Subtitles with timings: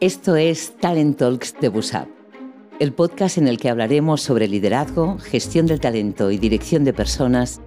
[0.00, 2.06] Esto es Talent Talks de Busap,
[2.80, 7.62] el podcast en el que hablaremos sobre liderazgo, gestión del talento y dirección de personas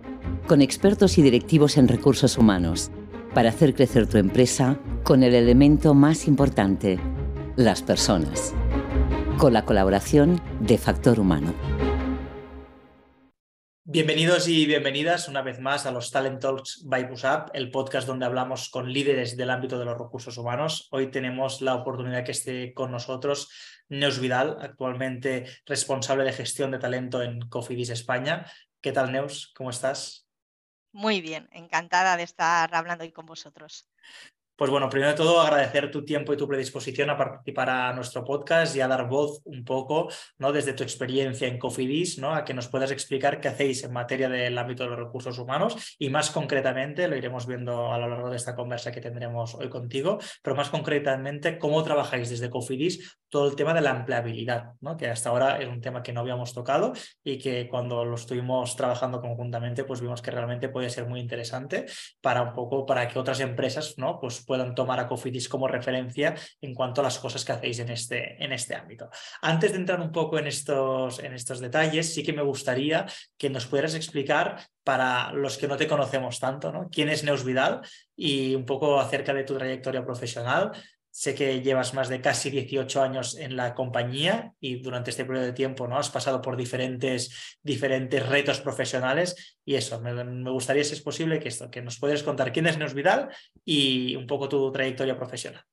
[0.48, 2.92] con expertos y directivos en recursos humanos
[3.34, 7.00] para hacer crecer tu empresa con el elemento más importante,
[7.56, 8.54] las personas,
[9.40, 11.52] con la colaboración de Factor Humano.
[13.92, 18.28] Bienvenidos y bienvenidas una vez más a los Talent Talks by Busap, el podcast donde
[18.28, 20.88] hablamos con líderes del ámbito de los recursos humanos.
[20.92, 23.50] Hoy tenemos la oportunidad que esté con nosotros
[23.88, 28.46] Neus Vidal, actualmente responsable de gestión de talento en Cofidis España.
[28.80, 29.52] ¿Qué tal, Neus?
[29.56, 30.28] ¿Cómo estás?
[30.92, 33.90] Muy bien, encantada de estar hablando hoy con vosotros.
[34.60, 38.26] Pues bueno, primero de todo agradecer tu tiempo y tu predisposición a participar a nuestro
[38.26, 40.52] podcast y a dar voz un poco, ¿no?
[40.52, 42.36] Desde tu experiencia en Cofidis, ¿no?
[42.36, 45.96] A que nos puedas explicar qué hacéis en materia del ámbito de los recursos humanos
[45.98, 49.70] y más concretamente, lo iremos viendo a lo largo de esta conversa que tendremos hoy
[49.70, 54.98] contigo, pero más concretamente, cómo trabajáis desde Cofidis todo el tema de la empleabilidad, ¿no?
[54.98, 56.92] Que hasta ahora es un tema que no habíamos tocado
[57.24, 61.86] y que cuando lo estuvimos trabajando conjuntamente, pues vimos que realmente puede ser muy interesante
[62.20, 64.20] para un poco, para que otras empresas, ¿no?
[64.20, 67.92] Pues puedan tomar a Cofidis como referencia en cuanto a las cosas que hacéis en
[67.92, 69.12] este, en este ámbito.
[69.44, 73.06] Antes de entrar un poco en estos, en estos detalles, sí que me gustaría
[73.38, 76.90] que nos pudieras explicar para los que no te conocemos tanto, ¿no?
[76.92, 77.82] ¿Quién es Neus Vidal?
[78.16, 80.72] Y un poco acerca de tu trayectoria profesional,
[81.12, 85.46] Sé que llevas más de casi 18 años en la compañía y durante este periodo
[85.46, 85.98] de tiempo ¿no?
[85.98, 91.50] has pasado por diferentes, diferentes retos profesionales y eso, me, gustaría si es posible que
[91.50, 93.30] esto, que nos puedas contar quién es Neus Vidal
[93.66, 95.64] y un poco tu trayectoria profesional.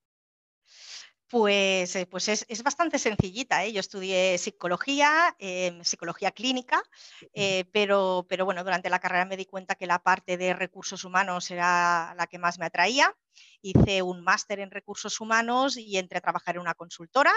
[1.28, 3.64] Pues, eh, pues es, bastante sencillita.
[3.64, 3.72] ¿eh?
[3.72, 6.80] Yo estudié psicología, em, psicología clínica,
[7.34, 11.04] eh, pero, pero bueno, durante la carrera me di cuenta que la parte de recursos
[11.04, 13.12] humanos era la que más me atraía
[13.62, 17.32] hice un máster en recursos humanos y entré a trabajar en una consultora.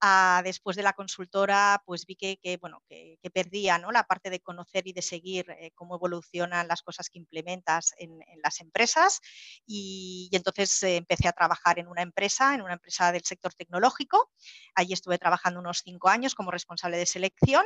[0.00, 3.92] Ah, después de la consultora, pues vi que, bueno, que, perdía ¿no?
[3.92, 8.18] la parte de conocer y de seguir eh, cómo evolucionan las cosas que implementas en,
[8.42, 9.20] las empresas.
[9.66, 14.30] Y, entonces eh, empecé a trabajar en una empresa, en una empresa del sector tecnológico.
[14.74, 17.64] Allí estuve trabajando unos cinco años como responsable de selección.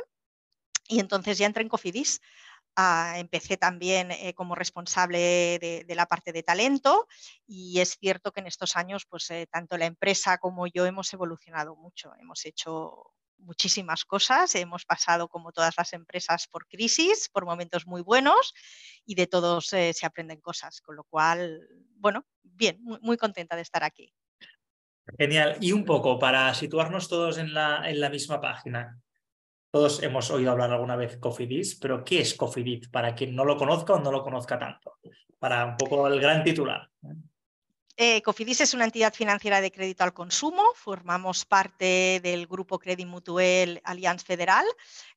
[0.87, 2.21] Y entonces ya entré en Cofidis.
[2.77, 7.07] Ah, empecé también eh, como responsable de, la parte de talento
[7.47, 11.13] y es cierto que en estos años, pues eh, tanto la empresa como yo hemos
[11.13, 17.45] evolucionado mucho, hemos hecho muchísimas cosas, hemos pasado como todas las empresas por crisis, por
[17.45, 18.53] momentos muy buenos
[19.05, 21.61] y de todos eh, se aprenden cosas, con lo cual,
[21.95, 24.13] bueno, bien, muy, contenta de estar aquí.
[25.17, 25.57] Genial.
[25.61, 28.99] Y un poco para situarnos todos en la, en la misma página,
[29.75, 32.87] todos hemos oído hablar alguna vez Cofidis, pero ¿qué es Cofidis?
[32.87, 34.93] Para quien no lo conozca o no lo conozca tanto.
[35.37, 36.89] Para un poco el gran titular.
[37.97, 40.63] Eh, Cofidis es una entidad financiera de crédito al consumo.
[40.75, 44.65] Formamos parte del grupo Credit Mutuel Allianz Federal,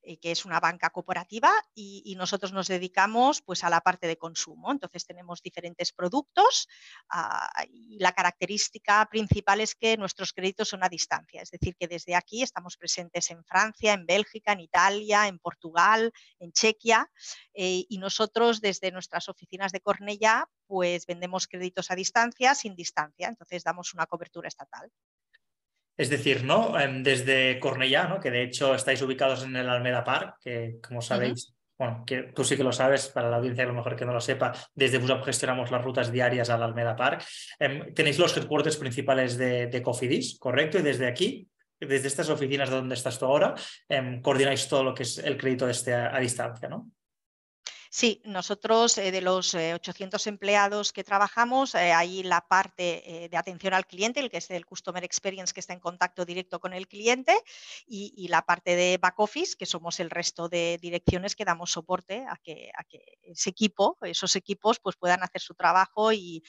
[0.01, 4.17] eh, que es una banca cooperativa, y, nosotros nos dedicamos pues, a la parte de
[4.17, 4.71] consumo.
[4.71, 6.69] Entonces tenemos diferentes productos
[7.09, 11.87] ah, y la característica principal es que nuestros créditos son a distancia, es decir, que
[11.87, 17.09] desde aquí estamos presentes en Francia, en Bélgica, en Italia, en Portugal, en Chequia,
[17.53, 23.27] eh, y nosotros desde nuestras oficinas de Cornellá pues vendemos créditos a distancia sin distancia,
[23.27, 24.87] entonces damos una cobertura estatal.
[25.97, 26.79] Es decir, ¿no?
[26.79, 28.19] Em, desde Cornellá, ¿no?
[28.19, 32.43] que de hecho estáis ubicados en el Almeda Park, que como sabéis, bueno, que tú
[32.43, 34.99] sí que lo sabes, para la audiencia a lo mejor que no lo sepa, desde
[34.99, 37.25] Busap gestionamos las rutas diarias al Almeda Park.
[37.57, 40.77] Em, tenéis los headquarters principales de, Cofidis, ¿correcto?
[40.77, 43.55] Y desde aquí, desde estas oficinas de donde estás tú ahora,
[43.89, 46.91] em, coordináis todo lo que es el crédito este a distancia, ¿no?
[47.91, 51.91] Sí, nosotros eh, de los 800 eh, empleados que trabajamos, eh,
[52.23, 55.79] la parte de atención al cliente, el que es el Customer Experience, que está en
[55.79, 57.35] contacto directo con el cliente,
[57.87, 62.25] y, la parte de back office, que somos el resto de direcciones que damos soporte
[62.27, 62.71] a que,
[63.23, 66.43] ese equipo, esos equipos, pues puedan hacer su trabajo y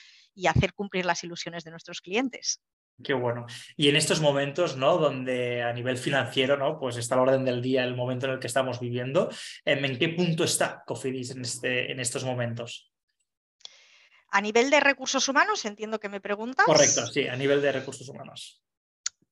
[0.47, 2.61] hacer cumplir las ilusiones de nuestros clientes.
[3.03, 3.47] Qué bueno.
[3.77, 4.99] Y en estos momentos, ¿no?
[4.99, 6.79] Donde a nivel financiero, ¿no?
[6.79, 9.31] Pues está la orden del día, el momento en el que estamos viviendo.
[9.65, 12.93] ¿En qué punto está Cofidis en, este, en estos momentos?
[14.33, 16.67] A nivel de recursos humanos, entiendo que me preguntas.
[16.67, 18.63] Correcto, sí, a nivel de recursos humanos.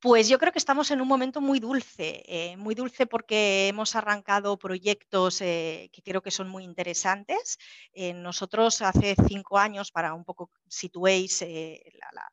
[0.00, 3.96] Pues yo creo que estamos en un momento muy dulce, eh, muy dulce porque hemos
[3.96, 7.58] arrancado proyectos eh, que creo que son muy interesantes.
[7.92, 12.32] Eh, nosotros hace cinco años, para un poco situéis la, la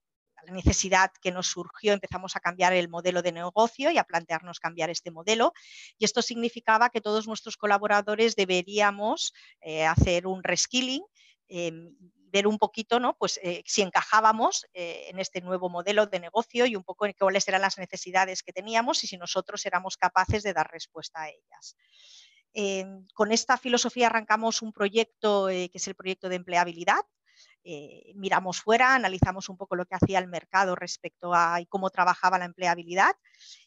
[0.51, 4.89] necesidad que nos surgió, empezamos a cambiar el modelo de negocio y a plantearnos cambiar
[4.89, 5.53] este modelo.
[5.97, 11.03] Y esto significaba que todos nuestros colaboradores deberíamos eh, hacer un reskilling.
[11.47, 11.95] Em,
[12.31, 13.15] ver un poquito ¿no?
[13.17, 17.61] pues, si encajábamos en este nuevo modelo de negocio y un poco en cuáles eran
[17.61, 21.77] las necesidades que teníamos y si nosotros éramos capaces de dar respuesta a ellas.
[23.13, 27.05] con esta filosofía arrancamos un proyecto que es el proyecto de empleabilidad,
[27.67, 32.37] eh, miramos fuera, analizamos un poco lo que hacía el mercado respecto a cómo trabajaba
[32.37, 33.15] la empleabilidad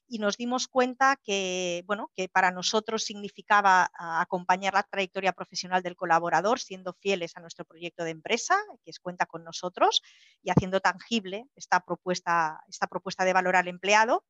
[0.06, 5.97] y nos dimos cuenta que, bueno, que para nosotros significaba acompañar la trayectoria profesional del
[5.97, 10.00] colaborador siendo fieles a nuestro proyecto de empresa, que es cuenta con nosotros,
[10.43, 14.25] y haciendo tangible esta propuesta, esta propuesta de valor al empleado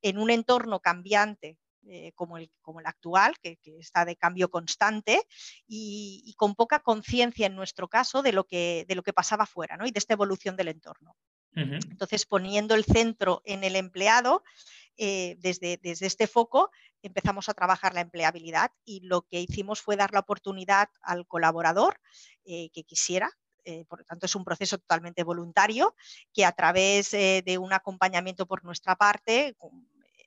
[0.00, 1.58] en un entorno cambiante
[1.88, 5.22] eh, como, el, como, el, actual, que, está de cambio constante
[5.66, 9.78] y, con poca conciencia en nuestro caso de lo que, de lo que pasaba fuera
[9.78, 9.86] ¿no?
[9.86, 11.16] y de esta evolución del entorno.
[11.52, 14.44] Entonces, poniendo el centro en el empleado,
[14.96, 16.70] eh, desde, desde, este foco
[17.02, 21.98] empezamos a trabajar la empleabilidad y lo que hicimos fue dar la oportunidad al colaborador
[22.44, 23.30] eh, que quisiera
[23.88, 25.94] por lo tanto es un proceso totalmente voluntario
[26.32, 29.54] que a través de un acompañamiento por nuestra parte,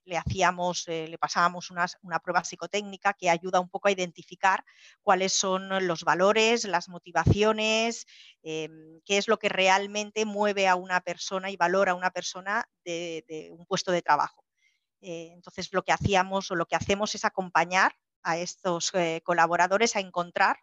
[0.05, 1.87] le hacíamos, eh, le pasábamos una,
[2.19, 4.63] prueba psicotécnica que ayuda un poco a identificar
[5.01, 8.05] cuáles son los valores, las motivaciones,
[8.41, 12.65] em, qué es lo que realmente mueve a una persona y valora a una persona
[12.83, 14.43] de, un puesto de trabajo.
[15.01, 19.95] Eh, entonces, lo que hacíamos o lo que hacemos es acompañar a estos eh, colaboradores
[19.95, 20.57] a encontrar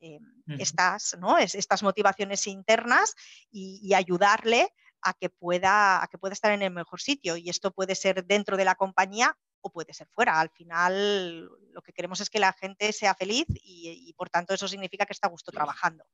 [0.00, 0.22] em,
[0.58, 1.38] estas, ¿no?
[1.38, 3.14] estas motivaciones internas
[3.50, 4.72] y ayudarle
[5.02, 7.36] a que, pueda, a que pueda estar en el mejor sitio.
[7.36, 10.40] Y esto puede ser dentro de la compañía o puede ser fuera.
[10.40, 14.54] Al final lo que queremos es que la gente sea feliz y, y por tanto
[14.54, 16.04] eso significa que está a gusto trabajando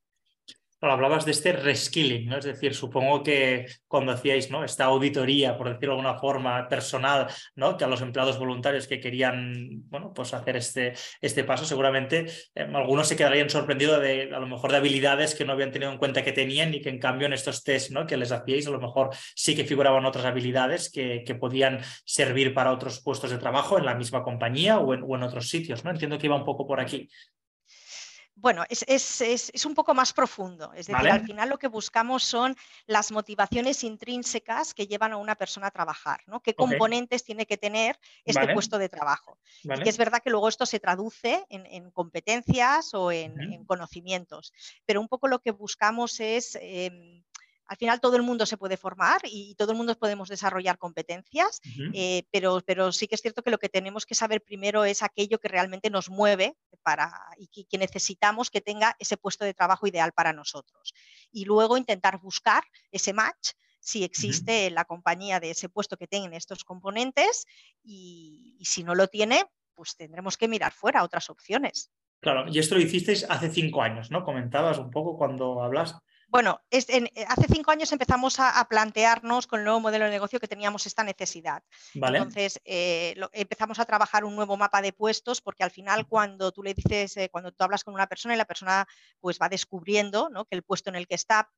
[0.92, 2.38] hablabas de este reskilling, ¿no?
[2.38, 4.64] Es decir, supongo que cuando hacíais ¿no?
[4.64, 7.76] esta auditoría, por decirlo de alguna forma, personal, ¿no?
[7.76, 12.68] Que a los empleados voluntarios que querían, bueno, pues hacer este, este paso, seguramente eh,
[12.74, 15.98] algunos se quedarían sorprendidos de, a lo mejor, de habilidades que no habían tenido en
[15.98, 18.06] cuenta que tenían y que en cambio en estos test, ¿no?
[18.06, 22.54] Que les hacíais, a lo mejor sí que figuraban otras habilidades que, que podían servir
[22.54, 25.84] para otros puestos de trabajo en la misma compañía o en, o en otros sitios,
[25.84, 25.90] ¿no?
[25.90, 27.08] Entiendo que iba un poco por aquí.
[28.36, 30.72] Bueno, es, un poco más profundo.
[30.74, 35.36] Es decir, al final lo que buscamos son las motivaciones intrínsecas que llevan a una
[35.36, 36.40] persona a trabajar, ¿no?
[36.40, 39.38] ¿Qué componentes tiene que tener este puesto de trabajo?
[39.62, 44.52] Y es verdad que luego esto se traduce en, competencias o en, conocimientos.
[44.84, 47.22] Pero un poco lo que buscamos es em,
[47.66, 51.60] al final todo el mundo se puede formar y todo el mundo podemos desarrollar competencias,
[51.92, 55.02] eh, pero, pero, sí que es cierto que lo que tenemos que saber primero es
[55.02, 59.86] aquello que realmente nos mueve para, y que, necesitamos que tenga ese puesto de trabajo
[59.86, 60.94] ideal para nosotros.
[61.32, 66.36] Y luego intentar buscar ese match si existe la compañía de ese puesto que tenga
[66.36, 67.44] estos componentes
[67.82, 69.44] y, y si no lo tiene,
[69.74, 71.90] pues tendremos que mirar fuera otras opciones.
[72.20, 74.24] Claro, y esto lo hicisteis hace cinco años, ¿no?
[74.24, 75.94] Comentabas un poco cuando hablas.
[76.34, 76.82] Bueno, eh,
[77.28, 81.04] hace cinco años empezamos a, plantearnos con el nuevo modelo de negocio que teníamos esta
[81.04, 81.62] necesidad.
[81.94, 86.64] Entonces, eh, empezamos a trabajar un nuevo mapa de puestos porque al final cuando tú
[86.64, 88.84] le dices, eh, cuando tú hablas con una persona y la persona
[89.20, 91.52] pues va descubriendo que el puesto en el que está,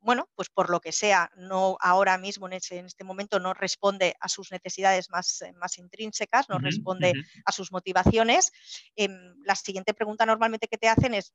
[0.00, 4.30] bueno, pues por lo que sea, no ahora mismo en, este momento no responde a
[4.30, 7.12] sus necesidades más, más intrínsecas, no responde
[7.44, 8.50] a sus motivaciones.
[8.96, 11.34] Em, la siguiente pregunta normalmente que te hacen es,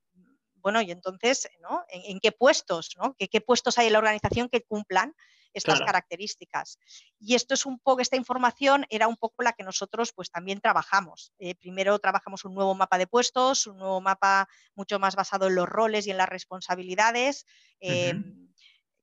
[0.62, 1.84] bueno, y entonces, ¿no?
[1.90, 3.16] ¿En, qué puestos, ¿no?
[3.18, 5.14] ¿Qué, puestos hay en la organización que cumplan
[5.54, 6.80] estas características?
[7.20, 10.62] Y esto es un poco, esta información era un poco la que nosotros pues también
[10.62, 11.34] trabajamos.
[11.40, 15.56] Eh, primero trabajamos un nuevo mapa de puestos, un nuevo mapa mucho más basado en
[15.56, 17.46] los roles y en las responsabilidades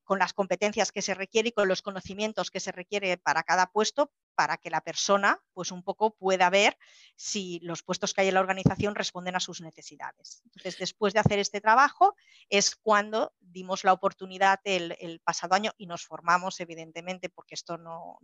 [0.04, 3.66] con las competencias que se requiere y con los conocimientos que se requiere para cada
[3.66, 6.76] puesto para que la persona pues un poco pueda ver
[7.16, 10.42] si los puestos que hay en la organización responden a sus necesidades.
[10.44, 12.16] Entonces, después de hacer este trabajo
[12.49, 18.18] es cuando dimos la oportunidad el, pasado año y nos formamos, evidentemente, porque esto no,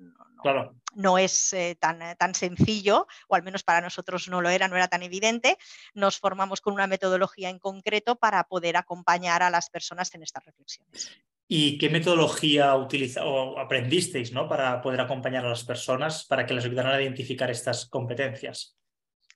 [0.94, 4.76] no, es eh, tan, tan sencillo, o al menos para nosotros no lo era, no
[4.76, 5.56] era tan evidente,
[5.94, 10.44] nos formamos con una metodología en concreto para poder acompañar a las personas en estas
[10.44, 11.10] reflexiones.
[11.52, 14.48] ¿Y qué metodología utiliza, o aprendisteis ¿no?
[14.48, 18.78] para poder acompañar a las personas para que les ayudaran a identificar estas competencias?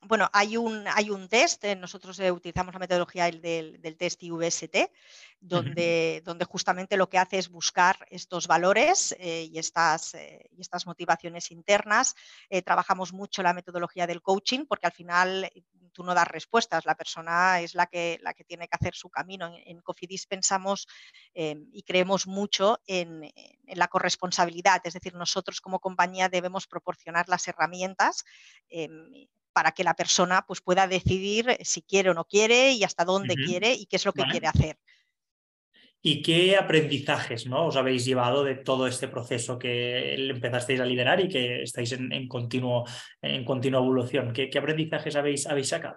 [0.06, 4.92] Bueno, hay un, hay un test, eh, nosotros eh, utilizamos la metodología del, test IVST,
[5.40, 10.87] donde, donde, justamente lo que hace es buscar estos valores eh, y, estas, y, estas,
[10.87, 12.14] motivaciones internas.
[12.64, 15.50] trabajamos mucho la metodología del coaching porque al final
[15.94, 19.08] tú no das respuestas, la persona es la que, la que tiene que hacer su
[19.08, 19.50] camino.
[19.64, 20.86] En, Cofidis pensamos
[21.32, 23.32] em, y creemos mucho en,
[23.66, 28.24] la corresponsabilidad, es decir, nosotros como compañía debemos proporcionar las herramientas
[28.68, 33.04] em, para que la persona pues, pueda decidir si quiere o no quiere y hasta
[33.04, 34.78] dónde quiere y qué es lo que quiere hacer.
[36.06, 37.68] ¿Y qué aprendizajes ¿no?
[37.68, 42.28] os habéis llevado de todo este proceso que empezasteis a liderar y que estáis en,
[42.28, 42.84] continuo,
[43.23, 44.30] en continua evolución?
[44.34, 45.96] ¿Qué, aprendizajes habéis, habéis sacado?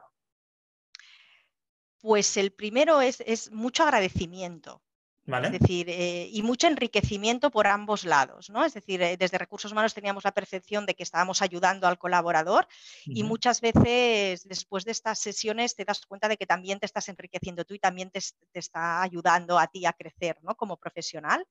[2.00, 4.82] Pues el primero es, es mucho agradecimiento.
[5.28, 8.64] Es decir, eh, y mucho enriquecimiento por ambos lados, ¿no?
[8.64, 12.68] Es decir, eh, desde recursos humanos teníamos la percepción de que estábamos ayudando al colaborador
[13.06, 17.10] y muchas veces después de estas sesiones te das cuenta de que también te estás
[17.10, 18.20] enriqueciendo tú y también te,
[18.54, 20.56] está ayudando a ti a crecer, ¿no?
[20.56, 21.46] Como profesional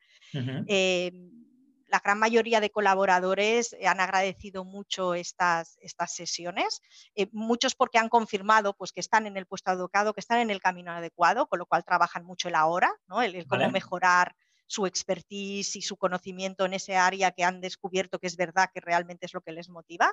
[1.89, 6.83] la gran mayoría de colaboradores han agradecido mucho estas, estas sesiones,
[7.15, 10.51] eh, muchos porque han confirmado pues, que están en el puesto adecuado, que están en
[10.51, 13.23] el camino adecuado, con lo cual trabajan mucho el ahora, ¿no?
[13.23, 14.35] el, cómo mejorar
[14.67, 18.81] su expertise y su conocimiento en ese área que han descubierto que es verdad que
[18.81, 20.13] realmente es lo que les motiva.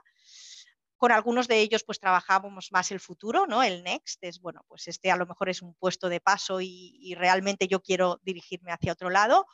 [0.98, 3.62] Con algunos de ellos pues trabajamos más el futuro, ¿no?
[3.64, 7.16] El next es, bueno, pues este a lo mejor es un puesto de paso y,
[7.18, 9.46] realmente yo quiero dirigirme hacia otro lado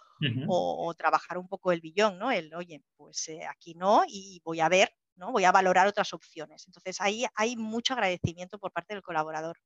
[0.48, 2.32] o, trabajar un poco el billón, ¿no?
[2.32, 5.32] El, oye, pues eh, aquí no y voy a ver, ¿no?
[5.32, 6.66] Voy a valorar otras opciones.
[6.68, 9.58] Entonces ahí hay mucho agradecimiento por parte del colaborador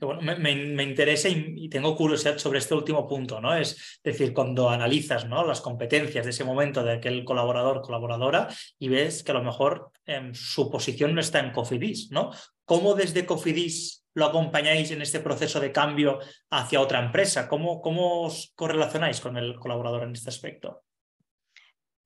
[0.00, 3.54] me, interesa y, tengo curiosidad sobre este último punto, ¿no?
[3.56, 5.44] Es decir, cuando analizas ¿no?
[5.46, 8.48] las competencias de ese momento de aquel colaborador, colaboradora,
[8.78, 12.30] y ves que a lo mejor em, su posición no está en Cofidis, ¿no?
[12.64, 16.18] ¿Cómo desde Cofidis lo acompañáis en este proceso de cambio
[16.50, 17.48] hacia otra empresa?
[17.48, 20.85] ¿Cómo, cómo os correlacionáis con el colaborador en este aspecto?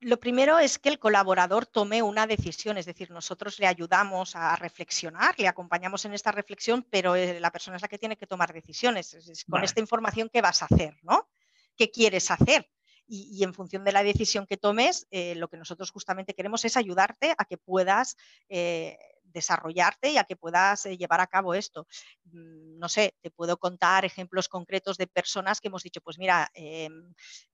[0.03, 4.57] Lo primero es que el colaborador tome una decisión, es decir, nosotros le ayudamos a
[4.57, 8.27] reflexionar, le acompañamos en esta reflexión, pero eh, la persona es la que tiene que
[8.27, 9.45] tomar decisiones.
[9.49, 10.97] con esta información, ¿qué vas a hacer?
[11.03, 11.29] ¿no?
[11.77, 12.71] ¿Qué quieres hacer?
[13.07, 16.77] Y, en función de la decisión que tomes, eh, lo que nosotros justamente queremos es
[16.77, 18.17] ayudarte a que puedas
[18.49, 21.87] eh, desarrollarte y a que puedas llevar a cabo esto.
[22.25, 26.49] Mm, no sé, te puedo contar ejemplos concretos de personas que hemos dicho, pues mira,
[26.55, 27.13] em,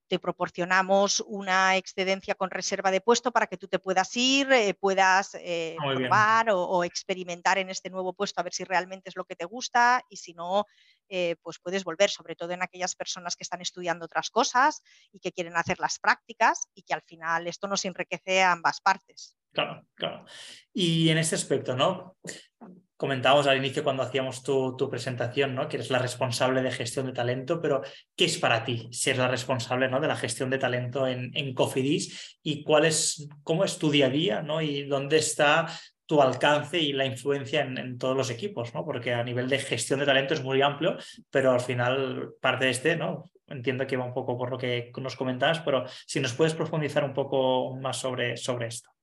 [0.08, 4.74] te proporcionamos una excedencia con reserva de puesto para que tú te puedas ir, eh,
[4.74, 9.24] puedas eh, probar o, experimentar en este nuevo puesto a ver si realmente es lo
[9.24, 10.64] que te gusta y si no,
[11.08, 14.82] eh, pues puedes volver, sobre todo en aquellas personas que están estudiando otras cosas
[15.12, 18.80] y que quieren hacer las prácticas y que al final esto nos enriquece a ambas
[18.80, 19.36] partes.
[19.52, 20.26] Claro, claro.
[20.72, 22.16] Y en este aspecto, ¿no?
[22.96, 25.68] Comentábamos al inicio cuando hacíamos tu, presentación, ¿no?
[25.68, 27.82] que eres la responsable de gestión de talento, pero
[28.14, 30.00] ¿qué es para ti ser la responsable ¿no?
[30.00, 34.06] de la gestión de talento en, en Cofidis y cuál es, cómo es tu día
[34.06, 34.62] a día ¿no?
[34.62, 35.66] y dónde está
[36.06, 38.84] tu alcance y la influencia en, todos los equipos, ¿no?
[38.84, 40.96] porque a nivel de gestión de talento es muy amplio,
[41.30, 43.24] pero al final parte de este, ¿no?
[43.48, 47.04] entiendo que va un poco por lo que nos comentabas, pero si nos puedes profundizar
[47.04, 48.95] un poco más sobre, sobre esto.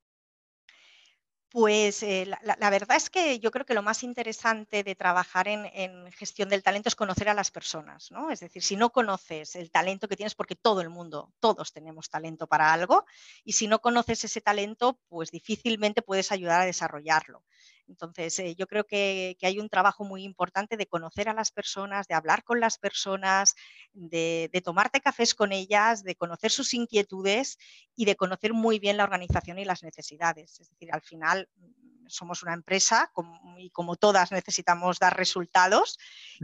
[1.54, 6.12] Pues eh, la, verdad es que yo creo que lo más interesante de trabajar en,
[6.12, 8.32] gestión del talento es conocer a las personas, ¿no?
[8.32, 12.10] Es decir, si no conoces el talento que tienes, porque todo el mundo, todos tenemos
[12.10, 13.06] talento para algo,
[13.44, 17.44] y si no conoces ese talento, pues difícilmente puedes ayudar a desarrollarlo.
[17.88, 22.08] Entonces, eh, yo creo que, hay un trabajo muy importante de conocer a las personas,
[22.08, 23.56] de hablar con las personas,
[23.94, 27.58] de, tomarte cafés con ellas, de conocer sus inquietudes
[27.96, 30.60] y de conocer muy bien la organización y las necesidades.
[30.60, 33.12] Es decir, al final mm, somos una empresa
[33.58, 35.98] y como todas necesitamos dar resultados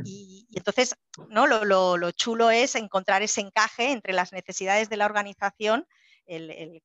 [0.03, 0.96] y, entonces
[1.29, 1.48] ¿no?
[1.48, 5.86] Lo, chulo es encontrar ese encaje entre las necesidades de la organización,
[6.25, 6.81] el,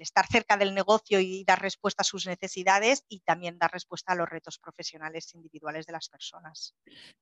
[0.00, 4.16] estar cerca del negocio y dar respuesta a sus necesidades y también dar respuesta a
[4.16, 6.74] los retos profesionales individuales de las personas.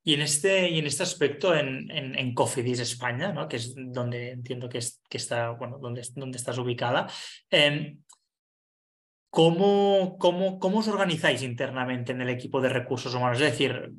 [0.03, 3.49] Y en este, y en este aspecto, en, en, Cofidis España, ¿no?
[3.49, 7.09] que es donde entiendo que, es, que está, bueno, donde, donde estás ubicada,
[7.51, 8.03] em,
[9.31, 13.41] ¿cómo, cómo, ¿cómo os organizáis internamente en el equipo de recursos humanos?
[13.41, 13.93] Es decir,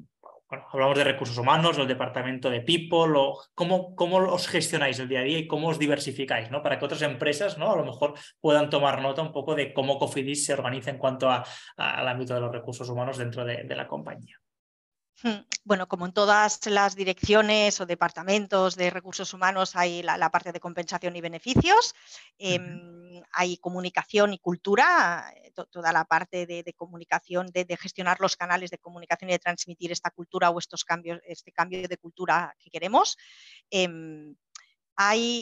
[0.71, 5.19] hablamos de recursos humanos, el departamento de people, o cómo, cómo os gestionáis el día
[5.19, 6.61] a día y cómo os diversificáis, ¿no?
[6.61, 7.71] Para que otras empresas, ¿no?
[7.71, 11.29] A lo mejor puedan tomar nota un poco de cómo Cofidis se organiza en cuanto
[11.29, 11.43] a,
[11.77, 14.37] al ámbito de los recursos humanos dentro de, la compañía.
[15.65, 20.59] Bueno, como en todas las direcciones o departamentos de recursos humanos hay la, parte de
[20.59, 21.93] compensación y beneficios,
[22.37, 25.33] em, hay comunicación y cultura,
[25.71, 30.09] toda la parte de, comunicación, de, gestionar los canales de comunicación y de transmitir esta
[30.09, 33.17] cultura o estos cambios, este cambio de cultura que queremos.
[33.69, 34.35] Em,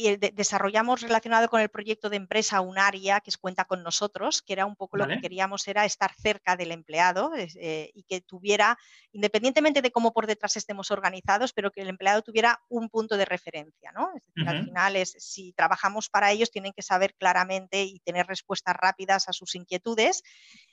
[0.07, 4.53] eh, desarrollamos relacionado con el proyecto de empresa un área que cuenta con nosotros, que
[4.53, 8.77] era un poco lo que queríamos, era estar cerca del empleado eh, y que tuviera,
[9.11, 13.25] independientemente de cómo por detrás estemos organizados, pero que el empleado tuviera un punto de
[13.25, 13.91] referencia.
[13.91, 14.11] ¿no?
[14.15, 18.27] Es decir, al final, es, si trabajamos para ellos, tienen que saber claramente y tener
[18.27, 20.23] respuestas rápidas a sus inquietudes.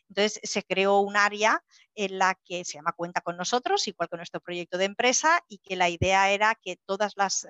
[0.08, 1.62] Entonces se creó un área
[1.96, 5.58] en la que se llama Cuenta con nosotros, igual que nuestro proyecto de empresa, y
[5.58, 7.46] que la idea era que todas las...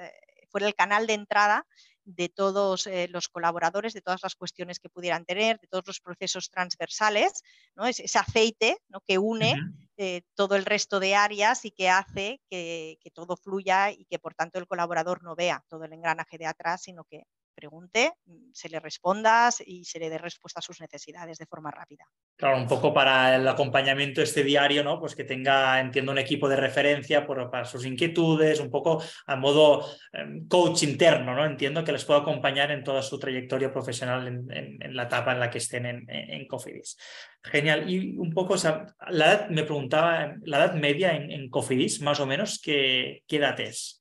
[0.51, 1.67] Fuera el canal de entrada
[2.09, 6.01] de todos eh, los colaboradores, de todas las cuestiones que pudieran tener, de todos los
[6.01, 7.43] procesos transversales,
[7.77, 7.85] ¿no?
[7.85, 9.03] Es, ese aceite ¿no?
[9.07, 9.55] que une
[9.99, 14.19] eh, todo el resto de áreas y que hace que, que, todo fluya y que
[14.19, 17.25] por tanto el colaborador no vea todo el engranaje de atrás, sino que
[17.59, 21.73] pregunte, mm, se le responda y se le dé respuesta a sus necesidades de forma
[21.73, 22.05] rápida.
[22.37, 25.01] Claro, un poco para el acompañamiento este diario, ¿no?
[25.01, 29.35] Pues que tenga, entiendo, un equipo de referencia por, para sus inquietudes, un poco a
[29.35, 31.45] modo em, coach interno, ¿no?
[31.45, 35.51] Entiendo que les puedo acompañar en toda su trayectoria profesional en, la etapa en la
[35.51, 36.97] que estén en, en, Cofidis.
[37.43, 37.91] Genial.
[37.91, 42.21] Y un poco, o sea, la edad, me preguntaba, la edad media en, Cofidis, más
[42.21, 43.98] o menos, ¿qué, qué edad es?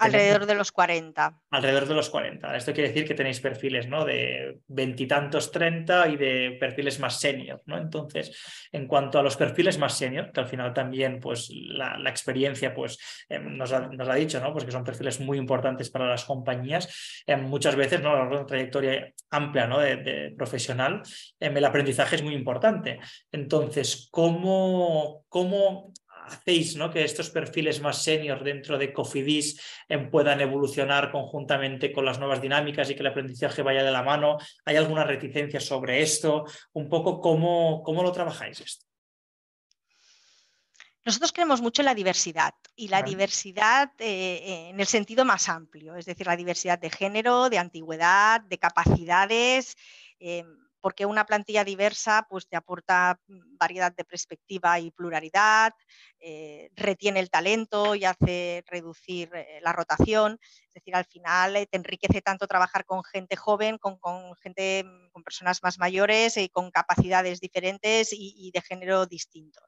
[0.00, 1.40] Alrededor de los 40.
[1.50, 2.56] Alrededor de los 40.
[2.56, 4.04] Esto quiere decir que tenéis perfiles ¿no?
[4.04, 7.62] de veintitantos, treinta y de perfiles más senior.
[7.64, 7.78] ¿no?
[7.78, 12.74] Entonces, en cuanto a los perfiles más senior, que al final también pues, la, experiencia
[12.74, 12.98] pues,
[13.28, 14.52] em, nos, ha, nos, ha, dicho ¿no?
[14.52, 18.12] pues que son perfiles muy importantes para las compañías, em, muchas veces ¿no?
[18.12, 19.78] una trayectoria amplia ¿no?
[19.78, 21.02] de, profesional,
[21.40, 23.00] em, el aprendizaje es muy importante.
[23.30, 25.92] Entonces, ¿cómo, cómo
[26.24, 26.90] hacéis ¿no?
[26.90, 32.40] que estos perfiles más senior dentro de Cofidis em, puedan evolucionar conjuntamente con las nuevas
[32.40, 34.38] dinámicas y que el aprendizaje vaya de la mano?
[34.64, 36.44] ¿Hay alguna reticencia sobre esto?
[36.72, 38.86] Un poco cómo, cómo lo trabajáis esto.
[41.04, 45.96] Nosotros creemos mucho en la diversidad y la diversidad eh, en el sentido más amplio,
[45.96, 49.74] es decir, la diversidad de género, de antigüedad, de capacidades.
[50.20, 55.72] Em, porque una plantilla diversa pues, te aporta mm, variedad de perspectiva y pluralidad,
[56.18, 60.38] eh, retiene el talento y hace reducir eh, la rotación.
[60.42, 63.96] Es decir, al final eh, te enriquece tanto trabajar con gente joven, con,
[64.42, 69.60] gente, mm, con personas más mayores y con capacidades diferentes y, de género distinto.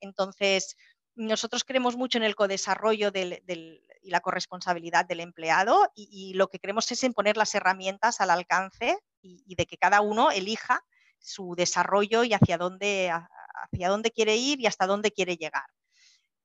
[0.00, 0.76] Entonces,
[1.14, 6.58] nosotros creemos mucho en el codesarrollo y la corresponsabilidad del empleado y, y, lo que
[6.58, 10.84] queremos es en poner las herramientas al alcance y, de que cada uno elija
[11.18, 15.66] su desarrollo y hacia dónde, hacia dónde quiere ir y hasta dónde quiere llegar.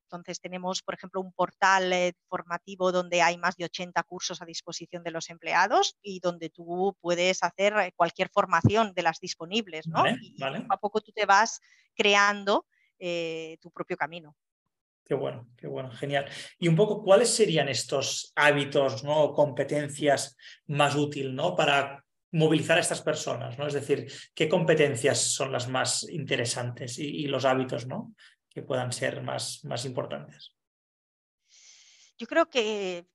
[0.03, 4.45] Entonces tenemos, por ejemplo, un portal eh, formativo donde hay más de 80 cursos a
[4.45, 9.86] disposición de los empleados y donde tú puedes hacer eh, cualquier formación de las disponibles,
[9.88, 10.08] ¿no?
[10.08, 11.60] y poco a poco tú te vas
[11.93, 12.65] creando
[12.99, 14.36] eh, tu propio camino.
[15.08, 16.30] Qué bueno, qué bueno, genial.
[16.60, 19.24] Y un poco, ¿cuáles serían estos hábitos ¿no?
[19.24, 20.36] o competencias
[20.67, 21.56] más útiles ¿no?
[21.56, 23.67] para movilizar a estas personas, ¿no?
[23.67, 28.13] Es decir, qué competencias son las más interesantes y, los hábitos, ¿no?
[28.50, 30.54] Que puedan ser más, más importantes.
[32.17, 33.08] Yo creo que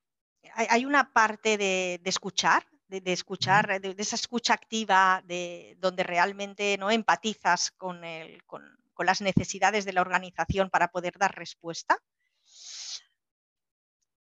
[0.54, 6.90] hay una parte de, escuchar, de, escuchar, de, esa escucha activa, de, donde realmente no
[6.90, 8.62] empatizas con, el, con,
[9.04, 11.98] las necesidades de la organización para poder dar respuesta.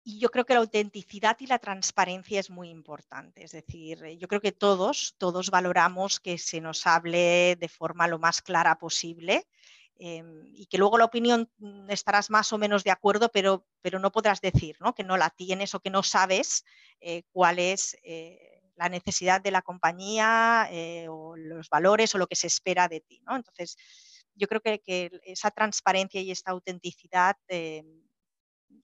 [0.05, 3.43] Y yo creo que la autenticidad y la transparencia es muy importante.
[3.43, 8.07] Es decir, eh, yo creo que todos, todos valoramos que se nos hable de forma
[8.07, 9.47] lo más clara posible
[9.95, 13.97] em, y que luego la opinión mm, estarás más o menos de acuerdo, pero, pero
[13.97, 14.93] no podrás decir ¿no?
[14.93, 16.65] que no la tienes o que no sabes
[16.99, 20.67] eh, cuál es eh, la necesidad de la compañía
[21.09, 23.21] o los valores o lo que se espera de ti.
[23.25, 23.38] ¿no?
[23.38, 23.77] Entonces,
[24.35, 28.03] yo creo que, esa transparencia y esta autenticidad em,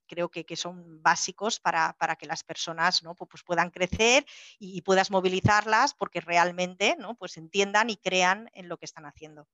[0.07, 3.15] creo que, son básicos para, que las personas ¿no?
[3.15, 4.25] pues puedan crecer
[4.59, 7.15] y, puedas movilizarlas porque realmente ¿no?
[7.15, 9.47] pues entiendan y crean en lo que están haciendo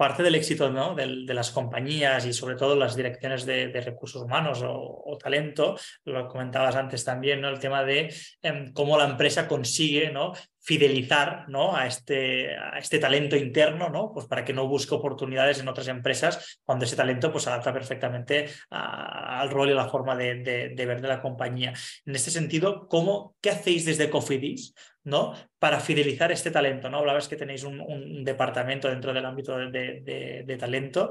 [0.00, 0.94] parte del éxito ¿no?
[0.94, 5.76] de, las compañías y sobre todo las direcciones de, recursos humanos o, talento,
[6.06, 7.50] lo comentabas antes también, ¿no?
[7.50, 10.32] el tema de em, cómo la empresa consigue ¿no?
[10.60, 11.74] Fidelizar ¿no?
[11.74, 14.12] a, este, a este talento interno, ¿no?
[14.12, 18.48] Pues para que no busque oportunidades en otras empresas cuando ese talento pues, adapta perfectamente
[18.70, 20.36] al rol y la forma de,
[20.74, 21.72] de, ver de la compañía.
[22.04, 25.34] En este sentido, ¿cómo, ¿qué hacéis desde Cofidis ¿no?
[25.58, 26.90] para fidelizar este talento?
[26.90, 26.98] ¿no?
[26.98, 31.10] Hablabas que tenéis un, un departamento dentro del ámbito de, de talento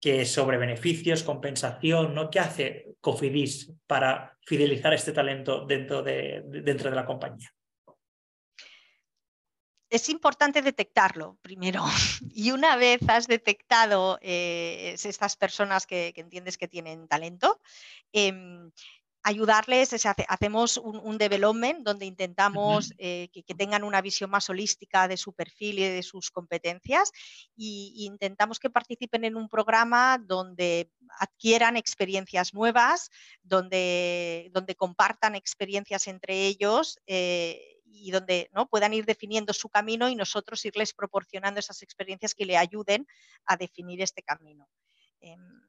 [0.00, 2.30] que sobre beneficios, compensación, ¿no?
[2.30, 7.55] ¿Qué hace Cofidis para fidelizar este talento dentro de, dentro de la compañía?
[9.90, 11.84] Es importante detectarlo primero.
[12.38, 17.60] Y una vez has detectado eh, estas personas que, entiendes que tienen talento,
[18.12, 18.70] em,
[19.22, 19.92] ayudarles,
[20.28, 25.80] hacemos un, development donde intentamos eh, que, tengan una visión más holística de su perfil
[25.80, 27.10] y de sus competencias
[27.58, 33.10] e intentamos que participen en un programa donde adquieran experiencias nuevas,
[33.42, 37.00] donde, donde compartan experiencias entre ellos.
[37.96, 38.68] Eh, y donde ¿no?
[38.68, 43.06] puedan ir definiendo su camino y nosotros irles proporcionando esas experiencias que le ayuden
[43.46, 44.68] a definir este camino.
[45.20, 45.62] Em,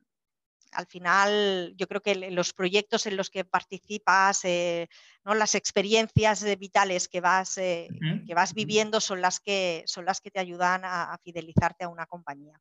[0.72, 4.90] al final yo creo que los proyectos en los que participas, eh,
[5.24, 5.34] ¿no?
[5.34, 10.42] las experiencias vitales que vas, que vas viviendo son las que, son las que te
[10.42, 12.60] ayudan a fidelizarte a una compañía.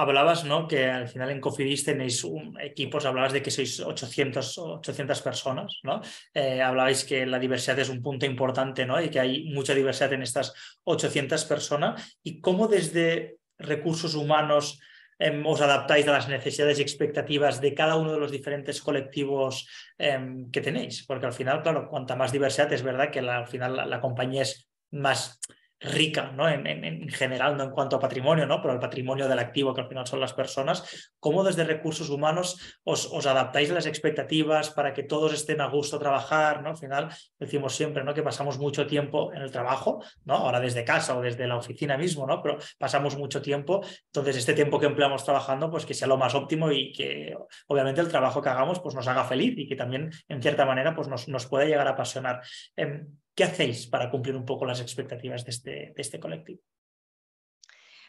[0.00, 0.68] Hablabas, ¿no?
[0.68, 2.24] Que al final en Cofidis tenéis
[2.60, 6.00] equipos, hablabas de que sois 800, 800 personas, ¿no?
[6.32, 9.02] Eh, hablabais que la diversidad es un punto importante, ¿no?
[9.02, 12.16] Y que hay mucha diversidad en estas 800 personas.
[12.22, 14.78] ¿Y cómo desde recursos humanos
[15.18, 19.66] em, os adaptáis a las necesidades y expectativas de cada uno de los diferentes colectivos
[19.98, 21.04] em, que tenéis?
[21.08, 24.70] Porque al final, claro, cuanta más diversidad es verdad que al final la compañía es
[24.92, 25.40] más
[25.80, 26.48] rica ¿no?
[26.48, 28.60] En, en, general, no en cuanto a patrimonio, ¿no?
[28.60, 32.78] pero el patrimonio del activo, que al final son las personas, ¿cómo desde recursos humanos
[32.84, 36.62] os, adaptáis a las expectativas para que todos estén a gusto trabajar?
[36.62, 36.70] ¿no?
[36.70, 38.14] Al final decimos siempre ¿no?
[38.14, 40.34] que pasamos mucho tiempo en el trabajo, ¿no?
[40.34, 42.42] ahora desde casa o desde la oficina mismo, ¿no?
[42.42, 46.34] pero pasamos mucho tiempo, entonces este tiempo que empleamos trabajando, pues que sea lo más
[46.34, 47.36] óptimo y que
[47.66, 50.94] obviamente el trabajo que hagamos pues nos haga feliz y que también en cierta manera
[50.94, 52.40] pues nos, nos pueda llegar a apasionar.
[52.76, 53.06] Em,
[53.38, 56.60] ¿Qué hacéis para cumplir un poco las expectativas de este, de este colectivo?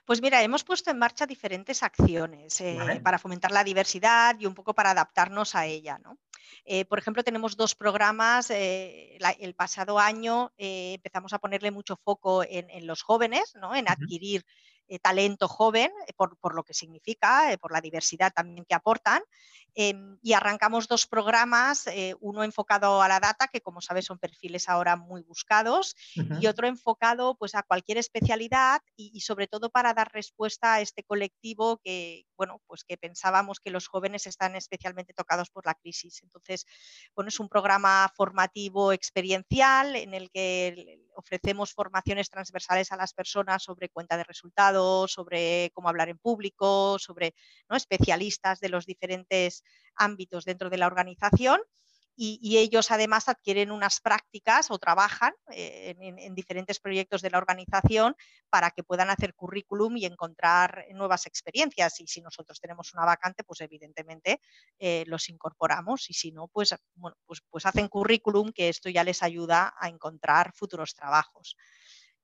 [0.04, 4.56] Pues mira, hemos puesto en marcha diferentes acciones eh, para fomentar la diversidad y un
[4.56, 6.00] poco para adaptarnos a ella.
[6.00, 6.18] ¿no?
[6.66, 8.50] Eh, por ejemplo, tenemos dos programas.
[8.50, 13.76] Eh, el pasado año empezamos a ponerle mucho foco en, los jóvenes, ¿no?
[13.76, 14.44] en adquirir
[14.98, 19.22] talento joven, por, por, lo que significa, por la diversidad también que aportan.
[19.76, 24.18] Em, y arrancamos dos programas, eh, uno enfocado a la data, que como sabes son
[24.18, 25.96] perfiles ahora muy buscados,
[26.42, 31.04] y otro enfocado pues, a cualquier especialidad y, sobre todo para dar respuesta a este
[31.04, 36.22] colectivo que, bueno, pues que pensábamos que los jóvenes están especialmente tocados por la crisis.
[36.24, 36.66] Entonces,
[37.16, 43.64] bueno, es un programa formativo experiencial en el que ofrecemos formaciones transversales a las personas
[43.64, 47.36] sobre cuenta de resultados, sobre cómo hablar en público, sobre
[47.70, 47.76] ¿no?
[47.76, 49.64] especialistas de los diferentes
[49.96, 51.60] ámbitos dentro de la organización.
[52.22, 58.14] Y, ellos además adquieren unas prácticas o trabajan eh, en, diferentes proyectos de la organización
[58.50, 62.02] para que puedan hacer currículum y encontrar nuevas experiencias.
[62.02, 64.42] Y si nosotros tenemos una vacante, pues evidentemente
[64.80, 66.76] eh, los incorporamos y si no, pues,
[67.26, 71.56] pues, pues hacen currículum que esto ya les ayuda a encontrar futuros trabajos.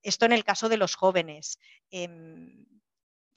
[0.01, 1.58] Esto en el caso de los jóvenes.
[1.89, 2.65] Em,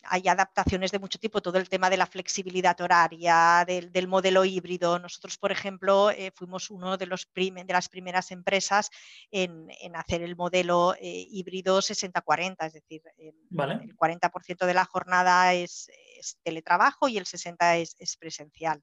[0.04, 4.98] hay adaptaciones de mucho tipo, todo el tema de la flexibilidad horaria, del, modelo híbrido.
[4.98, 8.90] Nosotros, por ejemplo, eh, fuimos uno de, los de las primeras empresas
[9.30, 15.90] en, hacer el modelo eh, híbrido 60-40, es decir, el 40% de la jornada es,
[16.42, 18.82] teletrabajo y el 60% es presencial.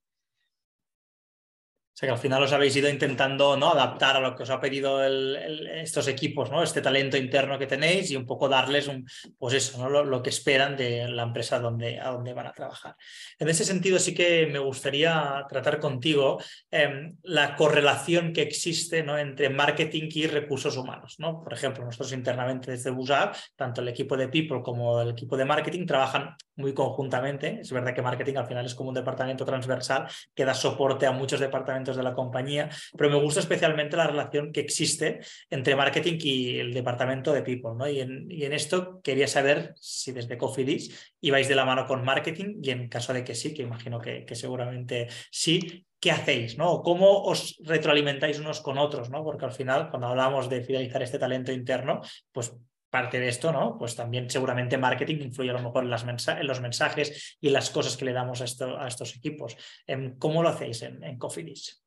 [1.96, 3.72] O sea que al final os habéis ido intentando ¿no?
[3.72, 6.62] adaptar a lo que os ha pedido estos equipos, ¿no?
[6.62, 8.92] este talento interno que tenéis y un poco darles
[9.38, 10.04] pues eso, ¿no?
[10.04, 12.98] lo, que esperan de la empresa donde, a donde van a trabajar.
[13.40, 16.38] En ese sentido sí que me gustaría tratar contigo
[16.70, 19.18] em, la correlación que existe ¿no?
[19.18, 21.16] entre marketing y recursos humanos.
[21.20, 21.42] ¿no?
[21.42, 25.46] Por ejemplo, nosotros internamente desde Busap, tanto el equipo de People como el equipo de
[25.46, 27.60] marketing trabajan muy conjuntamente.
[27.62, 31.14] Es verdad que marketing al final es como un departamento transversal que da soporte a
[31.14, 35.20] muchos departamentos de la compañía, pero me gusta especialmente la relación que existe
[35.50, 37.72] entre marketing y el departamento de people.
[37.78, 37.88] ¿no?
[37.90, 42.70] Y, en, esto quería saber si desde Cofidis ibais de la mano con marketing y
[42.70, 46.58] en caso de que sí, que imagino que, que seguramente sí, ¿qué hacéis?
[46.58, 46.82] ¿no?
[46.82, 49.10] ¿Cómo os retroalimentáis unos con otros?
[49.10, 49.24] ¿no?
[49.24, 52.56] Porque al final, cuando hablamos de fidelizar este talento interno, pues
[52.96, 53.78] parte de esto, ¿no?
[53.78, 57.54] Pues también seguramente marketing influye a lo mejor en, las en los mensajes y en
[57.54, 59.58] las cosas que le damos a, esto, a estos equipos.
[59.86, 61.84] Em, ¿Cómo lo hacéis en, en Cofidis?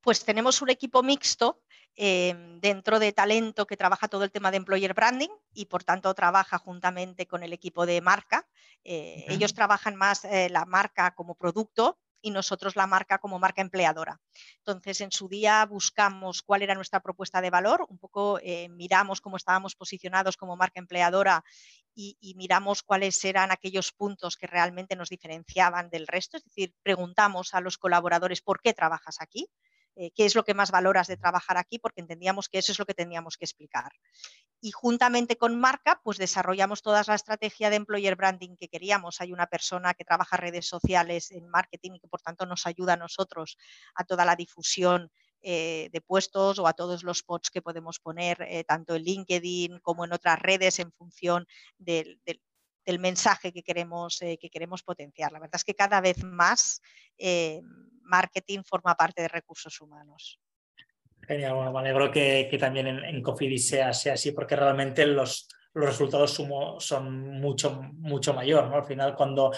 [0.00, 1.62] Pues tenemos un equipo mixto
[1.94, 6.12] em, dentro de talento que trabaja todo el tema de employer branding y por tanto
[6.14, 8.48] trabaja juntamente con el equipo de marca.
[8.82, 13.60] Eh, ellos trabajan más eh, la marca como producto y nosotros la marca como marca
[13.60, 14.20] empleadora.
[14.58, 19.20] Entonces, en su día buscamos cuál era nuestra propuesta de valor, un poco eh, miramos
[19.20, 21.44] cómo estábamos posicionados como marca empleadora
[21.94, 26.38] y, y, miramos cuáles eran aquellos puntos que realmente nos diferenciaban del resto.
[26.38, 29.48] Es decir, preguntamos a los colaboradores por qué trabajas aquí.
[29.96, 32.78] Eh, qué es lo que más valoras de trabajar aquí, porque entendíamos que eso es
[32.78, 33.92] lo que teníamos que explicar.
[34.60, 39.20] Y juntamente con marca, pues desarrollamos toda la estrategia de employer branding que queríamos.
[39.20, 42.94] Hay una persona que trabaja redes sociales en marketing y que por tanto nos ayuda
[42.94, 43.58] a nosotros
[43.94, 45.10] a toda la difusión
[45.42, 49.80] eh, de puestos o a todos los posts que podemos poner, eh, tanto en LinkedIn
[49.80, 51.46] como en otras redes, en función
[51.78, 52.20] del,
[52.98, 55.32] mensaje que queremos, que queremos potenciar.
[55.32, 56.80] La verdad es que cada vez más
[58.02, 60.38] marketing forma parte de recursos humanos.
[61.26, 65.86] Genial, bueno, me alegro que, también en, Cofidis sea, sea, así, porque realmente los, los
[65.86, 68.68] resultados son mucho, mucho mayor.
[68.68, 68.76] ¿no?
[68.76, 69.52] Al final, cuando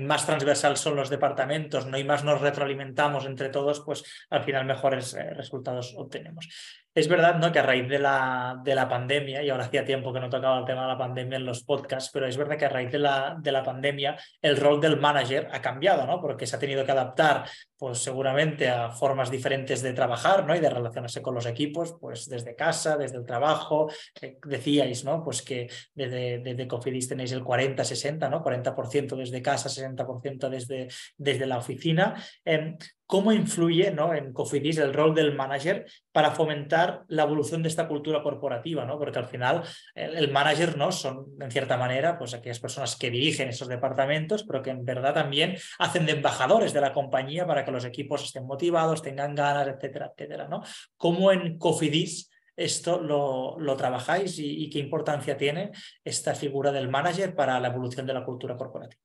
[0.00, 1.98] más transversal son los departamentos ¿no?
[1.98, 6.48] y más nos retroalimentamos entre todos, pues al final mejores eh, resultados obtenemos.
[6.92, 7.52] Es verdad ¿no?
[7.52, 10.58] que a raíz de la, de la pandemia, y ahora hacía tiempo que no tocaba
[10.58, 12.98] el tema de la pandemia en los podcasts, pero es verdad que a raíz de
[12.98, 16.20] la, de la pandemia el rol del manager ha cambiado, ¿no?
[16.20, 17.44] porque se ha tenido que adaptar
[17.78, 20.54] pues seguramente a formas diferentes de trabajar ¿no?
[20.56, 23.88] y de relacionarse con los equipos, pues desde casa, desde el trabajo.
[24.44, 25.22] decíais ¿no?
[25.22, 28.42] pues que desde, desde Cofidis tenéis el 40-60, ¿no?
[28.42, 32.22] 40% desde casa, 60% desde, desde la oficina.
[32.44, 32.76] Em,
[33.10, 34.14] ¿Cómo influye ¿no?
[34.14, 38.84] en Cofidis el rol del manager para fomentar la evolución de esta cultura corporativa?
[38.84, 39.00] ¿no?
[39.00, 39.64] Porque al final
[39.96, 40.92] el, manager ¿no?
[40.92, 45.12] son, en cierta manera, pues aquellas personas que dirigen esos departamentos, pero que en verdad
[45.12, 49.66] también hacen de embajadores de la compañía para que los equipos estén motivados, tengan ganas,
[49.66, 50.46] etcétera, etcétera.
[50.46, 50.62] ¿no?
[50.96, 55.72] ¿Cómo en Cofidis esto lo, trabajáis y qué importancia tiene
[56.04, 59.02] esta figura del manager para la evolución de la cultura corporativa?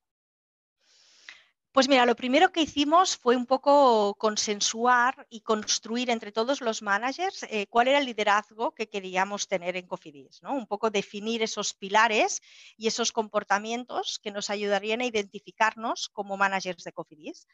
[1.76, 6.82] Pues mira, lo primero que hicimos fue un poco consensuar y construir entre todos los
[6.82, 10.54] managers eh, cuál era el liderazgo que queríamos tener en Cofidis, ¿no?
[10.56, 12.42] Un poco definir esos pilares
[12.78, 17.46] y esos comportamientos que nos ayudarían a identificarnos como managers de Cofidis.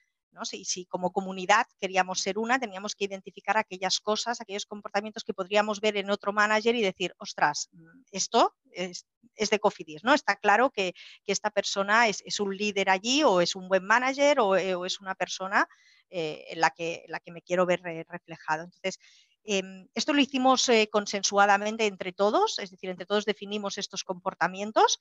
[0.43, 5.81] Si, como comunidad queríamos ser una, teníamos que identificar aquellas cosas, aquellos comportamientos que podríamos
[5.81, 10.13] ver en otro manager y decir, ostras, mm, esto es, de Cofidis, ¿no?
[10.13, 10.93] Está claro que,
[11.25, 15.15] esta persona es, un líder allí o es un buen manager o, eh, es una
[15.15, 15.67] persona
[16.09, 18.63] eh, en, la que, la que me quiero ver reflejado.
[18.65, 18.99] Entonces,
[19.43, 24.99] Em, esto lo hicimos eh, consensuadamente entre todos, es decir, entre todos definimos estos comportamientos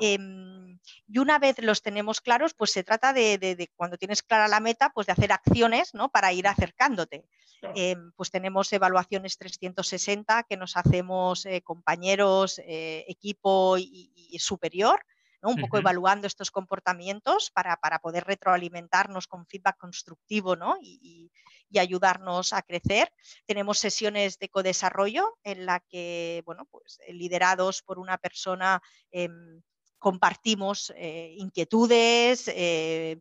[0.00, 4.60] em, y una vez los tenemos claros, pues se trata de, cuando tienes clara la
[4.60, 6.10] meta, pues de hacer acciones ¿no?
[6.10, 7.26] para ir acercándote.
[7.74, 15.04] Em, pues tenemos evaluaciones 360 que nos hacemos eh, compañeros, eh, equipo y superior
[15.48, 21.30] un poco evaluando estos comportamientos para, poder retroalimentarnos con feedback constructivo y,
[21.78, 23.10] ayudarnos a crecer.
[23.46, 29.62] Tenemos sesiones de codesarrollo en la que, bueno, pues eh, liderados por una persona, em,
[29.98, 32.48] compartimos eh, inquietudes.
[32.48, 33.20] Eh,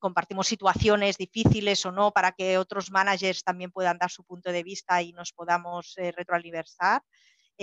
[0.00, 4.64] compartimos situaciones difíciles o no para que otros managers también puedan dar su punto de
[4.64, 7.02] vista y nos podamos retroalimentar.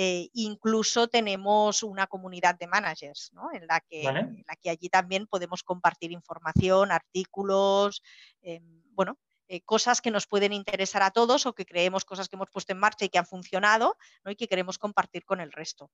[0.01, 5.62] Eh, incluso tenemos una comunidad de managers, en, la que, la que allí también podemos
[5.62, 8.01] compartir información, artículos,
[8.41, 12.38] em, bueno, eh, cosas que nos pueden interesar a todos o que creemos cosas que
[12.38, 15.91] hemos puesto en marcha y que han funcionado y que queremos compartir con el resto.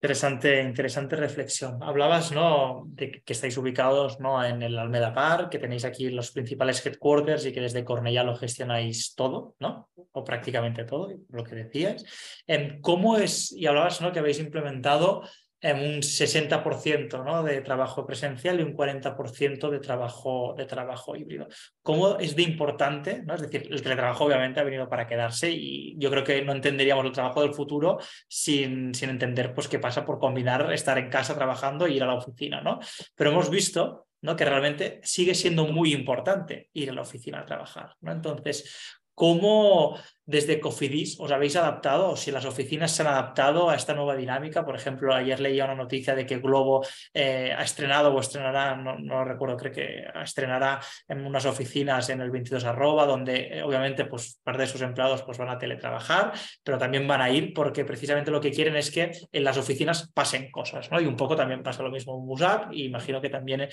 [0.00, 1.82] Interesante, interesante reflexión.
[1.82, 2.84] Hablabas ¿no?
[2.86, 4.44] de que estáis ubicados ¿no?
[4.44, 8.36] en el Almeda Park, que tenéis aquí los principales headquarters y que desde Cornellá lo
[8.36, 9.88] gestionáis todo, ¿no?
[10.12, 12.04] o prácticamente todo, lo que decías.
[12.46, 14.12] Em, ¿Cómo es, y hablabas ¿no?
[14.12, 15.22] que habéis implementado
[15.60, 17.42] en un 60% ¿no?
[17.42, 21.48] de trabajo presencial y un 40% de trabajo, de trabajo híbrido.
[21.82, 23.22] ¿Cómo es de importante?
[23.24, 23.34] ¿no?
[23.34, 27.04] Es decir, el teletrabajo obviamente ha venido para quedarse y yo creo que no entenderíamos
[27.04, 31.34] el trabajo del futuro sin, sin entender pues, qué pasa por combinar estar en casa
[31.34, 32.60] trabajando e ir a la oficina.
[32.60, 32.78] ¿no?
[33.16, 34.36] Pero hemos visto ¿no?
[34.36, 37.94] que realmente sigue siendo muy importante ir a la oficina a trabajar.
[38.00, 38.12] ¿no?
[38.12, 43.74] Entonces, ¿Cómo desde Cofidis os habéis adaptado o si las oficinas se han adaptado a
[43.74, 44.62] esta nueva dinámica?
[44.62, 49.24] Por ejemplo, ayer leía una noticia de que Globo eh, ha estrenado o estrenará, no,
[49.24, 54.38] recuerdo, creo que estrenará en unas oficinas en el 22 arroba, donde eh, obviamente pues,
[54.44, 58.30] parte de sus empleados pues, van a teletrabajar, pero también van a ir porque precisamente
[58.30, 60.90] lo que quieren es que en las oficinas pasen cosas.
[61.00, 63.66] Y un poco también pasa lo mismo en Busap y imagino que también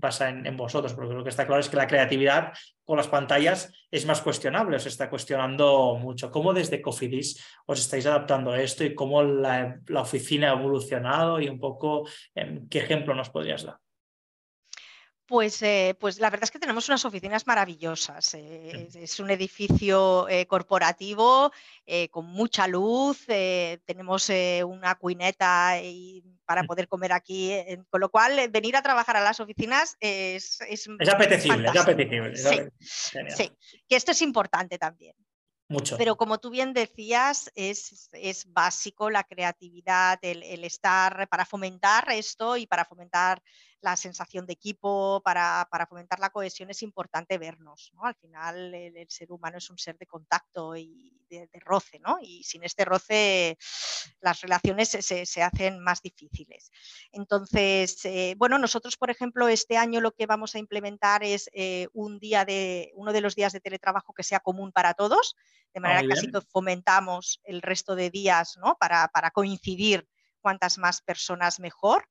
[0.00, 2.52] pasa en, en vosotros, porque lo que está claro es que la creatividad
[2.84, 6.30] con las pantallas es más cuestionable, os está cuestionando mucho.
[6.30, 11.48] ¿Cómo desde Cofidis os estáis adaptando a esto y cómo la, oficina ha evolucionado y
[11.48, 13.78] un poco em, qué ejemplo nos podrías dar?
[15.30, 18.34] Pues, eh, pues, la verdad es que tenemos unas oficinas maravillosas.
[18.34, 21.52] Eh, es un edificio eh, corporativo
[22.10, 23.26] con mucha luz.
[23.26, 24.28] tenemos
[24.66, 25.74] una cuineta
[26.44, 26.66] para mm.
[26.66, 27.52] poder comer aquí,
[27.90, 32.36] con lo cual venir a trabajar a las oficinas es, es, apetecible, es apetecible.
[32.80, 33.52] sí,
[33.88, 35.14] que esto es importante también.
[35.96, 42.10] Pero como tú bien decías, es, es básico la creatividad, el, el, estar para fomentar
[42.10, 43.42] esto y para fomentar
[43.80, 47.90] la sensación de equipo, para, fomentar la cohesión es importante vernos.
[47.94, 48.04] ¿no?
[48.04, 52.18] Al final el, ser humano es un ser de contacto y de, roce, ¿no?
[52.20, 53.56] y sin este roce
[54.20, 56.70] las relaciones se, hacen más difíciles.
[57.12, 61.88] Entonces, eh, bueno, nosotros, por ejemplo, este año lo que vamos a implementar es eh,
[61.92, 65.36] un día de, uno de los días de teletrabajo que sea común para todos,
[65.72, 68.76] de ah, manera que así que fomentamos el resto de días ¿no?
[68.78, 70.08] para, para coincidir
[70.40, 72.08] cuantas más personas mejor.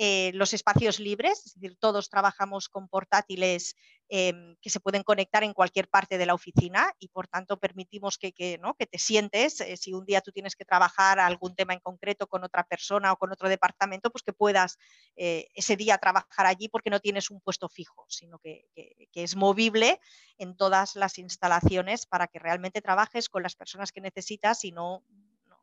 [0.00, 3.74] Eh, los espacios libres, es decir, todos trabajamos con portátiles
[4.08, 8.16] em, que se pueden conectar en cualquier parte de la oficina y por tanto permitimos
[8.16, 8.74] que, ¿no?
[8.74, 12.28] que te sientes, eh, si un día tú tienes que trabajar algún tema en concreto
[12.28, 14.78] con otra persona o con otro departamento, pues que puedas
[15.16, 18.68] eh, ese día trabajar allí porque no tienes un puesto fijo, sino que,
[19.10, 19.98] que es movible
[20.38, 25.02] en todas las instalaciones para que realmente trabajes con las personas que necesitas y no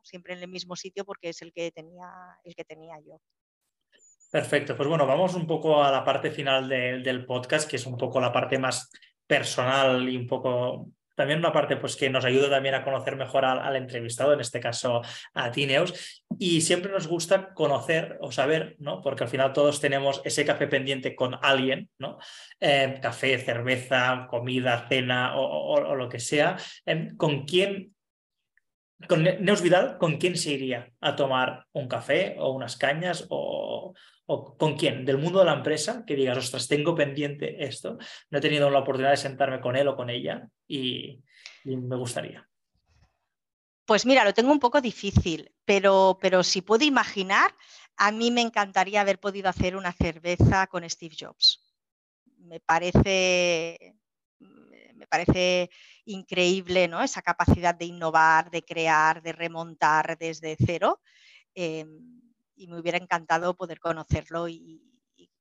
[0.02, 2.06] siempre en el mismo sitio porque es el que tenía,
[2.44, 3.18] el que tenía yo.
[4.30, 7.96] Perfecto, pues bueno, vamos un poco a la parte final del podcast, que es un
[7.96, 8.90] poco la parte más
[9.26, 13.44] personal y un poco también una parte pues, que nos ayuda también a conocer mejor
[13.44, 15.02] al, entrevistado, en este caso
[15.34, 16.22] a Tineus.
[16.38, 19.00] Y siempre nos gusta conocer o saber, ¿no?
[19.00, 22.18] porque al final todos tenemos ese café pendiente con alguien, ¿no?
[22.60, 27.95] Eh, café, cerveza, comida, cena o, lo que sea, eh, con quién
[29.08, 33.94] con Neus Vidal, ¿con quién se iría a tomar un café o unas cañas o,
[34.26, 35.04] con quién?
[35.04, 36.04] ¿Del mundo de la empresa?
[36.06, 37.98] Que digas, ostras, tengo pendiente esto,
[38.30, 41.22] no he tenido la oportunidad de sentarme con él o con ella y,
[41.64, 42.48] me gustaría.
[43.84, 47.54] Pues mira, lo tengo un poco difícil, pero, pero si puedo imaginar,
[47.96, 51.62] a mí me encantaría haber podido hacer una cerveza con Steve Jobs.
[52.38, 53.96] Me parece,
[54.96, 55.70] me parece
[56.04, 57.02] increíble ¿no?
[57.02, 61.00] esa capacidad de innovar, de crear, de remontar desde cero.
[61.54, 62.20] Em,
[62.56, 64.82] y me hubiera encantado poder conocerlo y,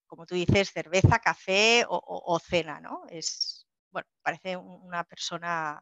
[0.05, 3.03] como tú dices, cerveza, café o, cena, ¿no?
[3.09, 5.81] Es, bueno, parece una persona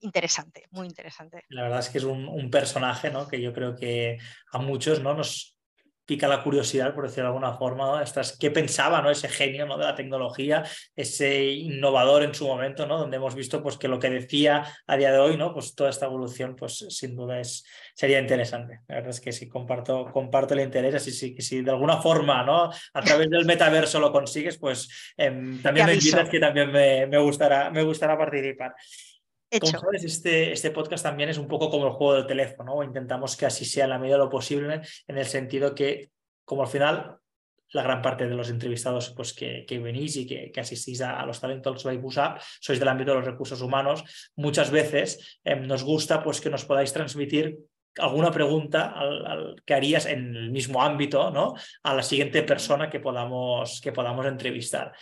[0.00, 1.44] interesante, muy interesante.
[1.48, 3.28] La verdad es que es un, un, personaje, ¿no?
[3.28, 4.18] Que yo creo que
[4.52, 5.14] a muchos, ¿no?
[5.14, 5.57] Nos,
[6.08, 9.10] pica la curiosidad, por decirlo de alguna forma, Estas, qué pensaba ¿no?
[9.10, 9.76] ese genio ¿no?
[9.76, 10.64] de la tecnología,
[10.96, 12.98] ese innovador en su momento, ¿no?
[12.98, 15.52] donde hemos visto pues, que lo que decía a día de hoy, ¿no?
[15.52, 17.62] pues toda esta evolución, pues sin duda es,
[17.94, 18.80] sería interesante.
[18.88, 21.98] La verdad es que sí, comparto, comparto el interés, así sí, que si de alguna
[22.00, 22.70] forma ¿no?
[22.94, 27.18] a través del metaverso lo consigues, pues em, también me invitas que también me, me,
[27.18, 28.74] gustará, me gustará participar.
[29.50, 32.82] Como sabes, este, este podcast también es un poco como el juego del teléfono, o
[32.82, 36.10] intentamos que así sea la medida de lo posible, en el sentido que,
[36.44, 37.18] como al final,
[37.72, 41.24] la gran parte de los entrevistados pues, que, que venís y que, que asistís a,
[41.26, 44.04] los Talent Talks by Busap, sois del ámbito de los recursos humanos,
[44.36, 47.58] muchas veces em, nos gusta pues, que nos podáis transmitir
[47.98, 51.54] alguna pregunta al, que harías en el mismo ámbito ¿no?
[51.82, 54.92] a la siguiente persona que podamos, que podamos entrevistar.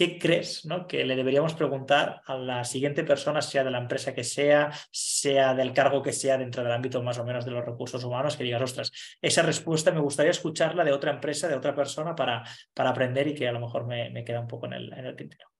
[0.00, 0.86] ¿Qué crees ¿no?
[0.86, 5.52] que le deberíamos preguntar a la siguiente persona, sea de la empresa que sea, sea
[5.52, 8.44] del cargo que sea dentro del ámbito más o menos de los recursos humanos, que
[8.44, 12.88] digas, ostras, esa respuesta me gustaría escucharla de otra empresa, de otra persona para, para
[12.88, 15.16] aprender y que a lo mejor me, me queda un poco en el, en el
[15.16, 15.50] tintero?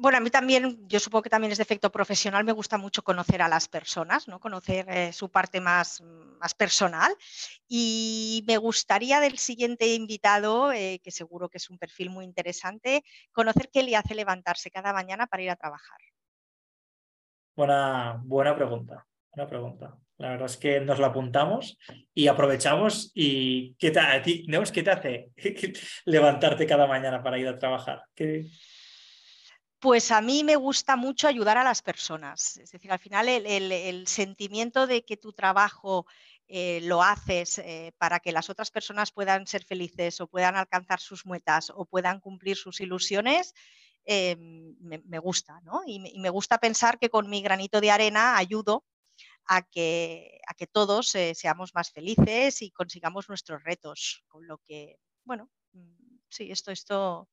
[0.00, 3.02] Bueno, a mí también, yo supongo que también es de efecto profesional, me gusta mucho
[3.02, 4.40] conocer a las personas, ¿no?
[4.40, 6.00] conocer eh, su parte más,
[6.40, 7.12] más, personal.
[7.68, 13.04] Y me gustaría del siguiente invitado, eh, que seguro que es un perfil muy interesante,
[13.30, 15.98] conocer qué le hace levantarse cada mañana para ir a trabajar.
[17.54, 19.98] Buena, buena pregunta, buena pregunta.
[20.16, 21.78] La verdad es que nos la apuntamos
[22.14, 23.12] y aprovechamos.
[23.14, 25.30] ¿Y qué te, a ti, qué te hace
[26.06, 28.02] levantarte cada mañana para ir a trabajar?
[28.14, 28.46] ¿Qué...
[29.80, 32.58] Pues a mí me gusta mucho ayudar a las personas.
[32.58, 36.06] Es decir, al final el, sentimiento de que tu trabajo
[36.48, 41.00] eh, lo haces eh, para que las otras personas puedan ser felices o puedan alcanzar
[41.00, 43.54] sus metas o puedan cumplir sus ilusiones,
[44.04, 45.80] eh, me, gusta, ¿no?
[45.86, 48.84] Y, me gusta pensar que con mi granito de arena ayudo
[49.46, 54.24] a que, a que todos seamos más felices y consigamos nuestros retos.
[54.28, 57.30] Con lo que, bueno, mm, sí, esto, esto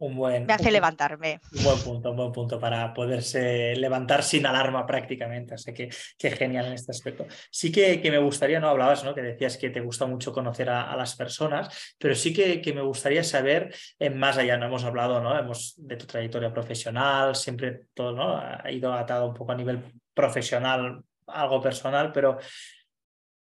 [0.00, 1.40] un buen, me hace levantarme.
[1.52, 5.54] Un buen punto, un buen punto para poderse levantar sin alarma prácticamente.
[5.54, 7.26] Así que qué genial en este aspecto.
[7.50, 9.14] Sí que, que, me gustaría, no hablabas, ¿no?
[9.14, 12.80] Que decías que te gusta mucho conocer a, las personas, pero sí que, que me
[12.80, 15.38] gustaría saber eh, más allá, no hemos hablado, ¿no?
[15.38, 18.38] Hemos de tu trayectoria profesional, siempre todo, ¿no?
[18.38, 19.82] Ha ido atado un poco a nivel
[20.14, 22.38] profesional, algo personal, pero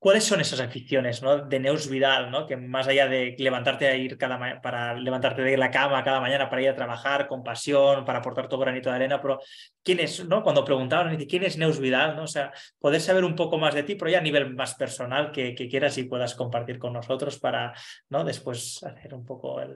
[0.05, 1.39] ¿Cuáles son esas aficiones ¿no?
[1.39, 2.45] de Neus Vidal, ¿no?
[2.45, 6.47] que más allá de levantarte a ir cada para levantarte de la cama cada mañana
[6.47, 9.39] para ir a trabajar con pasión, para aportar tu granito de arena, pero
[9.81, 10.43] quién es, ¿no?
[10.43, 12.25] Cuando preguntaban quién es Neus Vidal, ¿no?
[12.25, 15.31] O sea, poder saber un poco más de ti, pero ya a nivel más personal
[15.31, 17.73] que, quieras y puedas compartir con nosotros para
[18.09, 18.23] ¿no?
[18.23, 19.75] después hacer un poco el,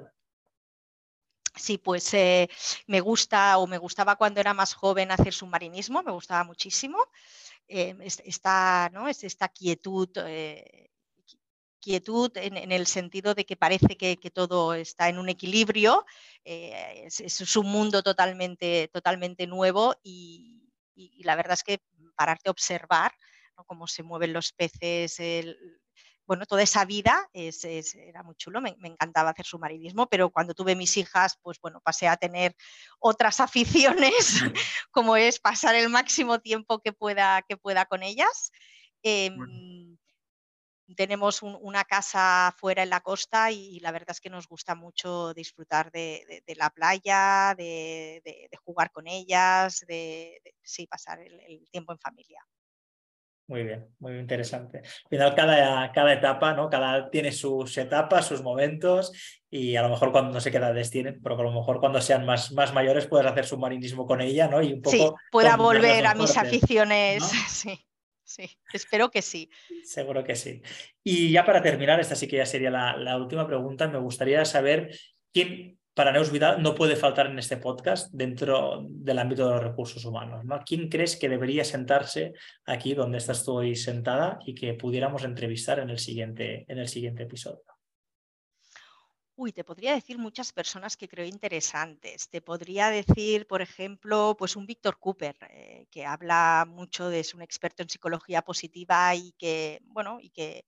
[1.56, 2.48] Sí, pues eh,
[2.86, 7.00] me gusta o me gustaba cuando era más joven hacer submarinismo, me gustaba muchísimo.
[7.70, 9.08] Esta, ¿no?
[9.08, 10.10] es esta quietud
[11.80, 16.06] quietud en, el sentido de que parece que, todo está en un equilibrio,
[16.44, 20.56] eh, es, un mundo totalmente, totalmente nuevo y,
[21.24, 21.82] la verdad es que
[22.16, 23.14] pararte a observar
[23.66, 25.18] cómo se mueven los peces,
[26.30, 30.96] bueno, toda esa vida era muy chulo, me, encantaba hacer submarinismo, pero cuando tuve mis
[30.96, 32.56] hijas, pues bueno, pasé a tener
[33.00, 33.40] otras
[34.20, 34.40] aficiones,
[34.92, 38.52] como es pasar el máximo tiempo que pueda, que pueda con ellas.
[39.02, 39.98] Em,
[40.96, 45.34] tenemos una casa fuera en la costa y, la verdad es que nos gusta mucho
[45.34, 48.22] disfrutar de, la playa, de,
[48.64, 52.46] jugar con ellas, de, sí, pasar el, tiempo en familia.
[53.50, 54.78] Muy bien, muy interesante.
[54.78, 56.70] Al final, cada, cada etapa, ¿no?
[56.70, 59.12] Cada tiene sus etapas, sus momentos,
[59.50, 62.26] y a lo mejor cuando no se queda tienen, pero a lo mejor cuando sean
[62.26, 64.62] más, más mayores puedes hacer submarinismo con ella, ¿no?
[64.62, 64.96] Y un poco.
[64.96, 67.24] Sí, pueda volver a mis aficiones.
[67.50, 67.86] Sí
[68.30, 69.50] sí, espero que sí.
[69.84, 70.62] Seguro que sí.
[71.04, 74.96] Y ya para terminar, esta sí que ya sería la, última pregunta, me gustaría saber
[75.34, 79.64] quién para Neus Vidal no puede faltar en este podcast dentro del ámbito de los
[79.66, 80.46] recursos humanos.
[80.46, 80.58] ¿no?
[80.66, 82.32] ¿Quién crees que debería sentarse
[82.66, 86.88] aquí donde estás tú hoy sentada y que pudiéramos entrevistar en el siguiente, en el
[86.88, 87.66] siguiente episodio?
[89.36, 92.30] Uy, te podría decir muchas personas que creo interesantes.
[92.30, 97.34] Te podría decir, por ejemplo, pues un Víctor Cooper, eh, que habla mucho de, es
[97.34, 100.64] un experto en psicología positiva y que, bueno, y que,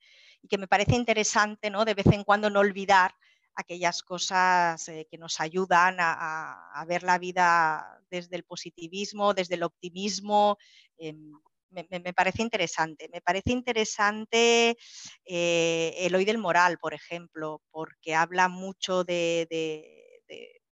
[0.49, 1.85] que me parece interesante, ¿no?
[1.85, 3.13] De vez en cuando no olvidar
[3.55, 9.63] aquellas cosas eh, que nos ayudan a, ver la vida desde el positivismo, desde el
[9.63, 10.57] optimismo.
[10.97, 11.31] Em,
[11.71, 13.09] me, parece interesante.
[13.13, 14.77] Me parece interesante
[15.25, 19.47] eh, Eloy del Moral, por ejemplo, porque habla mucho de,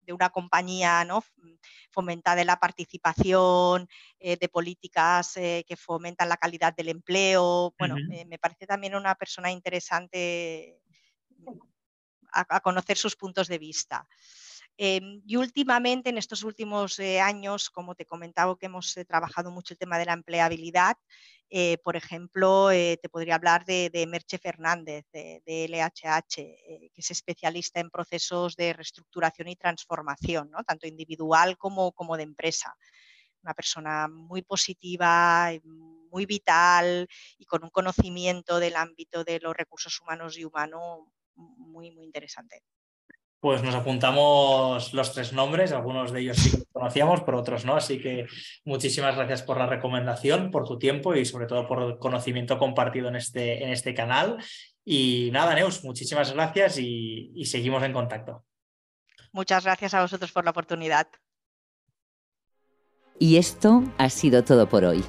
[0.07, 1.25] una compañía ¿no?
[1.91, 7.75] fomentada en la participación, eh, de políticas eh, que fomentan la calidad del empleo.
[7.79, 7.97] Bueno,
[8.27, 10.79] me parece también una persona interesante
[12.35, 14.07] a conocer sus puntos de vista.
[14.76, 19.51] Em, y últimamente, en estos últimos eh, años, como te comentaba, que hemos eh, trabajado
[19.53, 20.97] mucho el tema de la empleabilidad,
[21.49, 27.91] eh, por ejemplo, te podría hablar de, Merche Fernández, de, LHH, que es especialista en
[27.91, 30.64] procesos de reestructuración y transformación, ¿no?
[30.64, 32.74] tanto individual como, como de empresa.
[33.43, 35.53] Una persona muy positiva,
[36.11, 37.07] muy vital
[37.39, 42.62] y con un conocimiento del ámbito de los recursos humanos y humano muy, muy interesante.
[43.41, 47.76] Pues nos apuntamos los tres nombres, algunos de ellos sí que conocíamos, pero otros no.
[47.76, 48.26] Así que
[48.64, 53.09] muchísimas gracias por la recomendación, por tu tiempo y sobre todo por el conocimiento compartido
[53.09, 54.39] en este, en este canal.
[54.82, 58.47] Y nada, Neus, muchísimas gracias y, y seguimos en contacto.
[59.32, 61.07] Muchas gracias a vosotros por la oportunidad.
[63.18, 65.05] Y esto ha sido todo por hoy.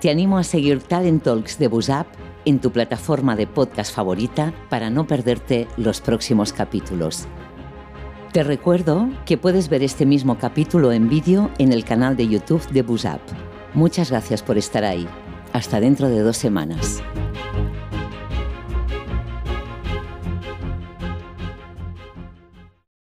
[0.00, 2.08] Te animo a seguir Talent Talks de Busap
[2.44, 7.26] en tu plataforma de podcast favorita para no perderte los próximos capítulos.
[8.32, 12.66] Te recuerdo que puedes ver este mismo capítulo en vídeo en el canal de YouTube
[12.70, 13.20] de BuzzUp.
[13.74, 15.06] Muchas gracias por estar ahí.
[15.52, 17.02] Hasta dentro de dos semanas.